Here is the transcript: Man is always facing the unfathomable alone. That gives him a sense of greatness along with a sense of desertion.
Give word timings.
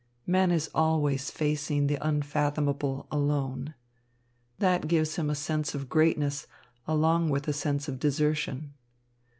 Man 0.25 0.49
is 0.49 0.67
always 0.73 1.29
facing 1.29 1.85
the 1.85 1.99
unfathomable 2.01 3.05
alone. 3.11 3.75
That 4.57 4.87
gives 4.87 5.15
him 5.17 5.29
a 5.29 5.35
sense 5.35 5.75
of 5.75 5.89
greatness 5.89 6.47
along 6.87 7.29
with 7.29 7.47
a 7.47 7.53
sense 7.53 7.87
of 7.87 7.99
desertion. 7.99 8.73